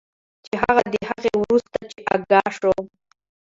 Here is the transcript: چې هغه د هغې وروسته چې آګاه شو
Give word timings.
چې 0.45 0.53
هغه 0.63 0.83
د 0.93 0.95
هغې 1.09 1.31
وروسته 1.41 1.77
چې 1.91 1.99
آګاه 2.15 2.49
شو 2.57 2.73